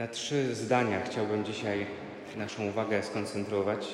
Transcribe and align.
Na 0.00 0.08
trzy 0.08 0.54
zdania 0.54 1.00
chciałbym 1.00 1.44
dzisiaj 1.44 1.86
naszą 2.36 2.66
uwagę 2.66 3.02
skoncentrować. 3.02 3.86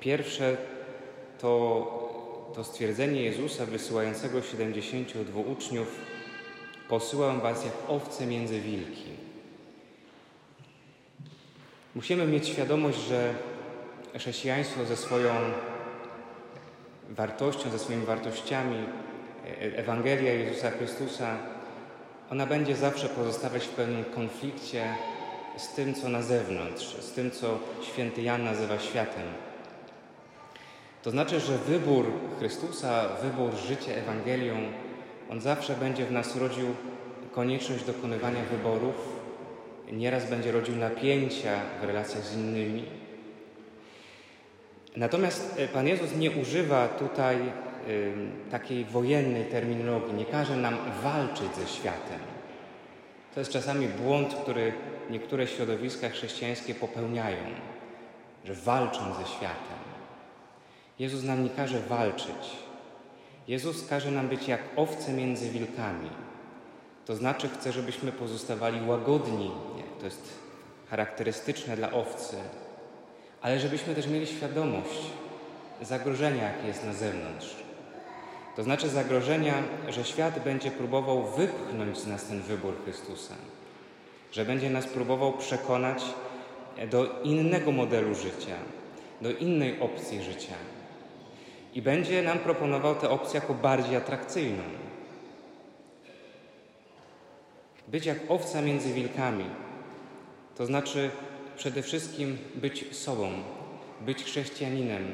Pierwsze 0.00 0.56
to, 1.38 2.52
to 2.54 2.64
stwierdzenie 2.64 3.22
Jezusa 3.22 3.66
wysyłającego 3.66 4.42
72 4.42 5.40
uczniów: 5.40 5.96
Posyłam 6.88 7.40
was 7.40 7.64
jak 7.64 7.74
owce 7.88 8.26
między 8.26 8.60
wilki. 8.60 9.06
Musimy 11.94 12.26
mieć 12.26 12.48
świadomość, 12.48 12.98
że 12.98 13.34
chrześcijaństwo 14.18 14.84
ze 14.84 14.96
swoją 14.96 15.32
wartością, 17.10 17.70
ze 17.70 17.78
swoimi 17.78 18.06
wartościami, 18.06 18.76
Ewangelia 19.60 20.32
Jezusa 20.32 20.70
Chrystusa, 20.70 21.51
ona 22.30 22.46
będzie 22.46 22.76
zawsze 22.76 23.08
pozostawać 23.08 23.64
w 23.64 23.70
pewnym 23.70 24.04
konflikcie 24.04 24.94
z 25.56 25.68
tym, 25.68 25.94
co 25.94 26.08
na 26.08 26.22
zewnątrz, 26.22 26.96
z 26.96 27.12
tym, 27.12 27.30
co 27.30 27.58
święty 27.82 28.22
Jan 28.22 28.44
nazywa 28.44 28.78
światem. 28.78 29.22
To 31.02 31.10
znaczy, 31.10 31.40
że 31.40 31.58
wybór 31.58 32.06
Chrystusa, 32.38 33.08
wybór 33.22 33.54
życia 33.68 33.92
Ewangelią, 33.92 34.54
on 35.30 35.40
zawsze 35.40 35.74
będzie 35.74 36.06
w 36.06 36.12
nas 36.12 36.36
rodził 36.36 36.66
konieczność 37.32 37.84
dokonywania 37.84 38.42
wyborów, 38.50 38.94
nieraz 39.92 40.30
będzie 40.30 40.52
rodził 40.52 40.76
napięcia 40.76 41.60
w 41.80 41.84
relacjach 41.84 42.24
z 42.24 42.34
innymi. 42.34 42.84
Natomiast 44.96 45.54
e, 45.58 45.68
Pan 45.68 45.88
Jezus 45.88 46.16
nie 46.16 46.30
używa 46.30 46.88
tutaj 46.88 47.36
takiej 48.50 48.84
wojennej 48.84 49.44
terminologii, 49.44 50.14
nie 50.14 50.24
każe 50.24 50.56
nam 50.56 50.76
walczyć 51.02 51.54
ze 51.54 51.66
światem. 51.66 52.18
To 53.34 53.40
jest 53.40 53.52
czasami 53.52 53.88
błąd, 53.88 54.34
który 54.34 54.72
niektóre 55.10 55.46
środowiska 55.46 56.08
chrześcijańskie 56.08 56.74
popełniają, 56.74 57.44
że 58.44 58.54
walczą 58.54 59.14
ze 59.14 59.26
światem. 59.26 59.78
Jezus 60.98 61.24
nam 61.24 61.44
nie 61.44 61.50
każe 61.50 61.80
walczyć. 61.80 62.56
Jezus 63.48 63.88
każe 63.88 64.10
nam 64.10 64.28
być 64.28 64.48
jak 64.48 64.60
owce 64.76 65.12
między 65.12 65.50
wilkami. 65.50 66.10
To 67.06 67.16
znaczy 67.16 67.48
chce, 67.48 67.72
żebyśmy 67.72 68.12
pozostawali 68.12 68.86
łagodni. 68.86 69.50
To 69.98 70.04
jest 70.04 70.28
charakterystyczne 70.90 71.76
dla 71.76 71.92
owcy. 71.92 72.36
Ale 73.42 73.60
żebyśmy 73.60 73.94
też 73.94 74.06
mieli 74.06 74.26
świadomość 74.26 75.00
zagrożenia, 75.82 76.52
jakie 76.52 76.68
jest 76.68 76.84
na 76.84 76.92
zewnątrz. 76.92 77.56
To 78.56 78.62
znaczy 78.62 78.88
zagrożenia, 78.88 79.54
że 79.88 80.04
świat 80.04 80.44
będzie 80.44 80.70
próbował 80.70 81.22
wypchnąć 81.22 81.98
z 81.98 82.06
nas 82.06 82.24
ten 82.24 82.40
wybór 82.42 82.74
Chrystusa. 82.84 83.34
Że 84.32 84.44
będzie 84.44 84.70
nas 84.70 84.86
próbował 84.86 85.32
przekonać 85.32 86.04
do 86.90 87.22
innego 87.22 87.72
modelu 87.72 88.14
życia, 88.14 88.56
do 89.20 89.30
innej 89.30 89.80
opcji 89.80 90.22
życia. 90.22 90.54
I 91.74 91.82
będzie 91.82 92.22
nam 92.22 92.38
proponował 92.38 92.94
tę 92.94 93.10
opcję 93.10 93.40
jako 93.40 93.54
bardziej 93.54 93.96
atrakcyjną. 93.96 94.62
Być 97.88 98.06
jak 98.06 98.18
owca 98.28 98.62
między 98.62 98.92
wilkami, 98.92 99.44
to 100.56 100.66
znaczy 100.66 101.10
przede 101.56 101.82
wszystkim 101.82 102.38
być 102.54 102.96
sobą, 102.96 103.30
być 104.00 104.24
chrześcijaninem, 104.24 105.12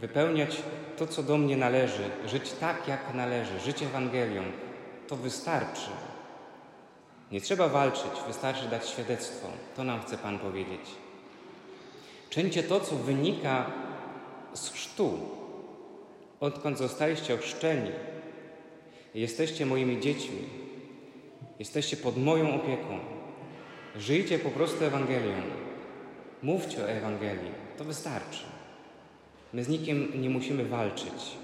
wypełniać 0.00 0.62
to, 0.96 1.06
co 1.06 1.22
do 1.22 1.38
mnie 1.38 1.56
należy, 1.56 2.10
żyć 2.26 2.52
tak, 2.52 2.88
jak 2.88 3.14
należy, 3.14 3.60
żyć 3.60 3.82
Ewangelią, 3.82 4.42
to 5.08 5.16
wystarczy. 5.16 5.90
Nie 7.32 7.40
trzeba 7.40 7.68
walczyć, 7.68 8.10
wystarczy 8.26 8.68
dać 8.68 8.88
świadectwo. 8.88 9.48
To 9.76 9.84
nam 9.84 10.02
chce 10.02 10.18
Pan 10.18 10.38
powiedzieć. 10.38 10.80
Czyńcie 12.30 12.62
to, 12.62 12.80
co 12.80 12.96
wynika 12.96 13.70
z 14.54 14.70
chrztu. 14.70 15.18
Odkąd 16.40 16.78
zostaliście 16.78 17.34
ochrzczeni, 17.34 17.90
jesteście 19.14 19.66
moimi 19.66 20.00
dziećmi, 20.00 20.42
jesteście 21.58 21.96
pod 21.96 22.16
moją 22.16 22.54
opieką. 22.54 22.98
Żyjcie 23.96 24.38
po 24.38 24.50
prostu 24.50 24.84
Ewangelią. 24.84 25.42
Mówcie 26.42 26.84
o 26.84 26.88
Ewangelii. 26.88 27.52
To 27.78 27.84
wystarczy. 27.84 28.53
My 29.54 29.64
z 29.64 29.68
nikim 29.68 30.12
nie 30.22 30.30
musimy 30.30 30.64
walczyć. 30.64 31.36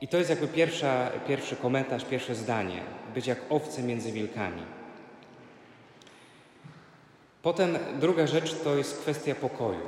I 0.00 0.08
to 0.08 0.16
jest 0.16 0.30
jakby 0.30 0.48
pierwsza, 0.48 1.10
pierwszy 1.28 1.56
komentarz, 1.56 2.04
pierwsze 2.04 2.34
zdanie. 2.34 2.80
Być 3.14 3.26
jak 3.26 3.38
owce 3.50 3.82
między 3.82 4.12
wilkami. 4.12 4.62
Potem 7.42 7.78
druga 8.00 8.26
rzecz 8.26 8.54
to 8.54 8.76
jest 8.76 9.00
kwestia 9.00 9.34
pokoju. 9.34 9.80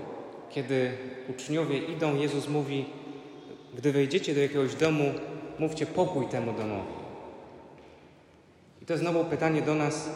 Kiedy 0.50 0.92
uczniowie 1.28 1.78
idą, 1.78 2.16
Jezus 2.16 2.48
mówi: 2.48 2.84
Gdy 3.74 3.92
wejdziecie 3.92 4.34
do 4.34 4.40
jakiegoś 4.40 4.74
domu, 4.74 5.14
mówcie 5.58 5.86
pokój 5.86 6.28
temu 6.28 6.52
domowi. 6.52 6.94
I 8.82 8.86
to 8.86 8.92
jest 8.92 9.02
znowu 9.02 9.24
pytanie 9.24 9.62
do 9.62 9.74
nas, 9.74 10.10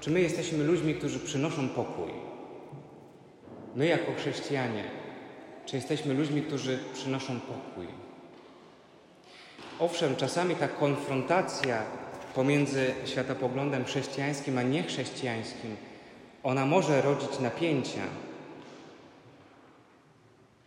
czy 0.00 0.10
my 0.10 0.20
jesteśmy 0.20 0.64
ludźmi, 0.64 0.94
którzy 0.94 1.18
przynoszą 1.18 1.68
pokój? 1.68 2.10
My, 3.74 3.86
jako 3.86 4.12
chrześcijanie, 4.12 4.84
czy 5.68 5.76
jesteśmy 5.76 6.14
ludźmi, 6.14 6.42
którzy 6.42 6.78
przynoszą 6.94 7.40
pokój? 7.40 7.86
Owszem, 9.78 10.16
czasami 10.16 10.54
ta 10.54 10.68
konfrontacja 10.68 11.82
pomiędzy 12.34 12.94
światopoglądem 13.04 13.84
chrześcijańskim 13.84 14.58
a 14.58 14.62
niechrześcijańskim, 14.62 15.76
ona 16.42 16.66
może 16.66 17.02
rodzić 17.02 17.38
napięcia, 17.40 18.02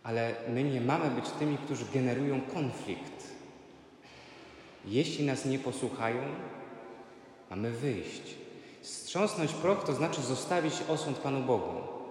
ale 0.02 0.34
my 0.48 0.64
nie 0.64 0.80
mamy 0.80 1.10
być 1.10 1.30
tymi, 1.30 1.58
którzy 1.58 1.84
generują 1.94 2.40
konflikt. 2.40 3.32
Jeśli 4.84 5.26
nas 5.26 5.44
nie 5.44 5.58
posłuchają, 5.58 6.22
mamy 7.50 7.70
wyjść. 7.70 8.22
Strząsnąć 8.82 9.52
proch 9.52 9.84
to 9.84 9.94
znaczy 9.94 10.22
zostawić 10.22 10.74
osąd 10.88 11.18
Panu 11.18 11.40
Bogu. 11.40 12.01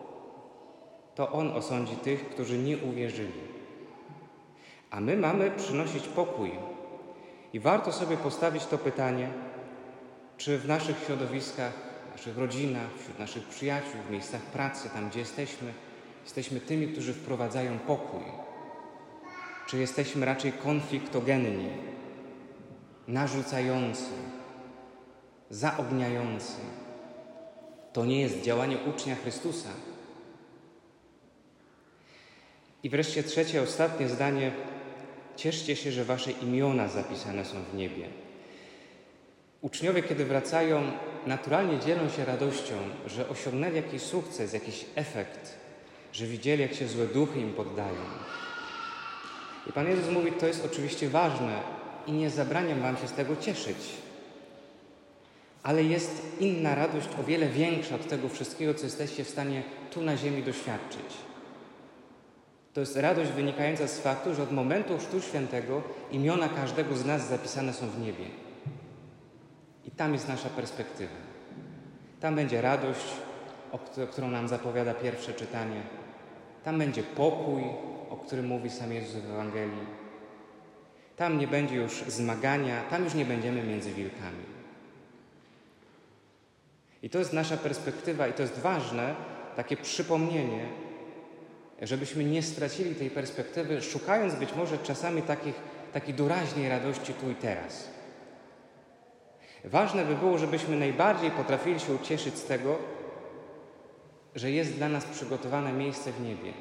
To 1.16 1.32
On 1.32 1.52
osądzi 1.52 1.96
tych, 1.96 2.30
którzy 2.30 2.58
nie 2.58 2.78
uwierzyli. 2.78 3.42
A 4.92 5.00
my 5.00 5.18
mamy 5.18 5.52
przynosić 5.52 6.08
pokój. 6.08 6.52
I 7.54 7.60
warto 7.60 7.92
sobie 7.92 8.18
postawić 8.18 8.66
to 8.66 8.78
pytanie, 8.78 9.30
czy 10.38 10.58
w 10.58 10.68
naszych 10.68 11.04
środowiskach, 11.06 11.74
w 12.10 12.12
naszych 12.12 12.38
rodzinach, 12.38 12.88
wśród 13.00 13.20
naszych 13.20 13.48
przyjaciół, 13.48 14.02
w 14.08 14.12
miejscach 14.12 14.42
pracy, 14.42 14.90
tam 14.90 15.10
gdzie 15.10 15.20
jesteśmy, 15.20 15.74
jesteśmy 16.24 16.60
tymi, 16.60 16.88
którzy 16.88 17.14
wprowadzają 17.14 17.80
pokój. 17.80 18.24
Czy 19.68 19.78
jesteśmy 19.78 20.26
raczej 20.26 20.52
konfliktogenni, 20.52 21.70
narzucający, 23.08 24.12
zaogniający. 25.50 26.58
To 27.94 28.06
nie 28.06 28.22
jest 28.22 28.42
działanie 28.42 28.78
ucznia 28.96 29.16
Chrystusa. 29.16 29.70
I 32.84 32.90
wreszcie 32.90 33.24
trzecie, 33.24 33.62
ostatnie 33.62 34.10
zdanie. 34.10 34.52
Cieszcie 35.36 35.76
się, 35.76 35.92
że 35.92 36.06
wasze 36.06 36.32
imiona 36.32 36.88
zapisane 36.88 37.46
są 37.46 37.64
w 37.72 37.76
niebie. 37.76 38.06
Uczniowie, 39.62 40.04
kiedy 40.04 40.26
wracają, 40.26 40.92
naturalnie 41.26 41.80
dzielą 41.80 42.10
się 42.10 42.26
radością, 42.26 42.74
że 43.08 43.30
osiągnęli 43.30 43.76
jakiś 43.76 44.02
sukces, 44.02 44.54
jakiś 44.54 44.86
efekt, 44.96 45.56
że 46.14 46.26
widzieli, 46.26 46.62
jak 46.62 46.74
się 46.74 46.88
złe 46.88 47.06
duchy 47.06 47.40
im 47.40 47.54
poddają. 47.54 48.02
I 49.70 49.74
Pan 49.74 49.88
Jezus 49.88 50.10
mówi, 50.10 50.32
to 50.32 50.48
jest 50.48 50.66
oczywiście 50.66 51.10
ważne 51.10 51.60
i 52.08 52.12
nie 52.12 52.30
zabraniam 52.30 52.82
wam 52.82 52.98
się 52.98 53.08
z 53.08 53.12
tego 53.12 53.36
cieszyć. 53.36 53.78
Ale 55.64 55.84
jest 55.84 56.22
inna 56.40 56.76
radość, 56.76 57.08
o 57.20 57.24
wiele 57.24 57.48
większa 57.48 57.96
od 57.96 58.08
tego 58.08 58.30
wszystkiego, 58.30 58.74
co 58.74 58.84
jesteście 58.84 59.24
w 59.24 59.30
stanie 59.30 59.64
tu 59.94 60.02
na 60.02 60.18
ziemi 60.18 60.44
doświadczyć. 60.44 61.31
To 62.74 62.80
jest 62.80 62.98
radość 62.98 63.32
wynikająca 63.32 63.88
z 63.88 64.00
faktu, 64.00 64.36
że 64.36 64.44
od 64.44 64.52
momentu 64.52 64.98
Chrztu 64.98 65.22
Świętego 65.22 65.82
imiona 66.12 66.50
każdego 66.50 66.96
z 66.96 67.06
nas 67.06 67.30
zapisane 67.30 67.74
są 67.74 67.90
w 67.90 68.00
niebie. 68.00 68.26
I 69.86 69.92
tam 69.92 70.14
jest 70.14 70.28
nasza 70.28 70.50
perspektywa. 70.50 71.16
Tam 72.20 72.36
będzie 72.36 72.62
radość, 72.62 73.06
o 73.72 74.08
którą 74.12 74.28
nam 74.28 74.48
zapowiada 74.48 74.94
pierwsze 74.94 75.34
czytanie. 75.34 75.82
Tam 76.64 76.78
będzie 76.80 77.04
pokój, 77.04 77.64
o 78.10 78.18
którym 78.18 78.48
mówi 78.48 78.70
sam 78.70 78.94
Jezus 78.94 79.22
w 79.22 79.32
Ewangelii. 79.32 80.02
Tam 81.18 81.38
nie 81.38 81.48
będzie 81.48 81.76
już 81.76 82.04
zmagania, 82.08 82.84
tam 82.90 83.04
już 83.04 83.14
nie 83.14 83.26
będziemy 83.26 83.64
między 83.64 83.92
wilkami. 83.92 84.52
I 87.04 87.10
to 87.10 87.20
jest 87.20 87.34
nasza 87.34 87.58
perspektywa, 87.58 88.28
i 88.28 88.34
to 88.34 88.42
jest 88.42 88.60
ważne, 88.60 89.16
takie 89.56 89.78
przypomnienie, 89.78 90.66
żebyśmy 91.88 92.24
nie 92.24 92.44
stracili 92.44 92.96
tej 92.96 93.10
perspektywy, 93.10 93.82
szukając 93.82 94.36
być 94.36 94.56
może 94.56 94.78
czasami 94.78 95.22
takich, 95.22 95.56
takiej 95.94 96.14
doraźnej 96.14 96.70
radości 96.70 97.14
tu 97.14 97.32
i 97.32 97.36
teraz. 97.36 97.90
Ważne 99.64 100.06
by 100.06 100.16
było, 100.16 100.38
żebyśmy 100.38 100.78
najbardziej 100.78 101.32
potrafili 101.32 101.80
się 101.80 101.94
ucieszyć 101.94 102.38
z 102.38 102.46
tego, 102.46 102.78
że 104.36 104.52
jest 104.52 104.74
dla 104.74 104.90
nas 104.90 105.06
przygotowane 105.06 105.74
miejsce 105.74 106.12
w 106.12 106.22
niebie, 106.22 106.54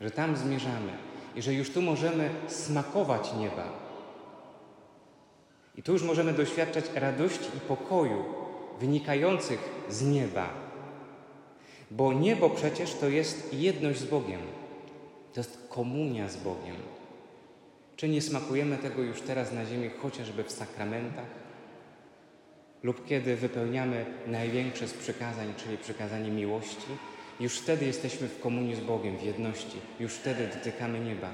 że 0.00 0.10
tam 0.10 0.36
zmierzamy 0.36 0.92
i 1.34 1.42
że 1.42 1.54
już 1.54 1.70
tu 1.70 1.82
możemy 1.82 2.30
smakować 2.46 3.32
nieba. 3.34 3.64
I 5.76 5.82
tu 5.82 5.92
już 5.92 6.02
możemy 6.02 6.32
doświadczać 6.32 6.84
radości 6.94 7.50
i 7.56 7.60
pokoju 7.60 8.24
wynikających 8.80 9.60
z 9.88 10.02
nieba. 10.02 10.65
Bo 11.90 12.12
niebo 12.12 12.50
przecież 12.50 12.94
to 12.94 13.08
jest 13.08 13.54
jedność 13.54 14.00
z 14.00 14.04
Bogiem. 14.04 14.40
To 15.34 15.40
jest 15.40 15.66
komunia 15.68 16.28
z 16.28 16.36
Bogiem. 16.36 16.76
Czy 17.96 18.08
nie 18.08 18.22
smakujemy 18.22 18.78
tego 18.78 19.02
już 19.02 19.20
teraz 19.20 19.52
na 19.52 19.66
ziemi, 19.66 19.90
chociażby 20.02 20.44
w 20.44 20.52
sakramentach? 20.52 21.46
Lub 22.82 23.06
kiedy 23.06 23.36
wypełniamy 23.36 24.06
największe 24.26 24.88
z 24.88 24.94
przykazań, 24.94 25.54
czyli 25.56 25.78
przykazanie 25.78 26.30
miłości, 26.30 26.86
już 27.40 27.58
wtedy 27.58 27.86
jesteśmy 27.86 28.28
w 28.28 28.40
komunii 28.40 28.74
z 28.74 28.80
Bogiem, 28.80 29.18
w 29.18 29.22
jedności, 29.22 29.76
już 30.00 30.12
wtedy 30.12 30.46
dotykamy 30.46 31.00
nieba. 31.00 31.30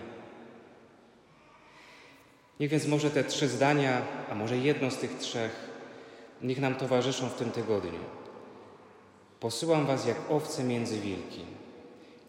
Niech 2.61 2.71
więc 2.71 2.87
może 2.87 3.11
te 3.11 3.25
trzy 3.25 3.49
zdania, 3.49 4.03
a 4.31 4.35
może 4.35 4.57
jedno 4.57 4.91
z 4.91 4.97
tych 4.97 5.19
trzech, 5.19 5.71
niech 6.43 6.61
nam 6.61 6.75
towarzyszą 6.75 7.29
w 7.29 7.35
tym 7.35 7.51
tygodniu. 7.51 8.22
Posyłam 9.43 9.87
was 9.87 10.07
jak 10.07 10.17
owce 10.31 10.65
między 10.65 11.01
wilki. 11.01 11.45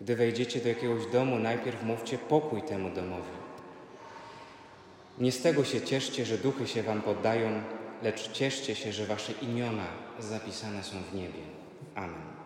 Gdy 0.01 0.15
wejdziecie 0.15 0.59
do 0.59 0.69
jakiegoś 0.69 1.05
domu, 1.11 1.39
najpierw 1.39 1.83
mówcie 1.83 2.17
pokój 2.17 2.61
temu 2.61 2.89
domowi. 2.89 3.33
Nie 5.19 5.31
z 5.31 5.41
tego 5.41 5.63
się 5.63 5.81
cieszcie, 5.81 6.25
że 6.25 6.37
duchy 6.37 6.67
się 6.67 6.83
wam 6.83 7.01
poddają, 7.01 7.61
lecz 8.03 8.31
cieszcie 8.31 8.75
się, 8.75 8.93
że 8.93 9.05
wasze 9.05 9.33
imiona 9.41 9.85
zapisane 10.19 10.83
są 10.83 10.97
w 11.11 11.15
niebie. 11.15 11.41
Amen. 11.95 12.42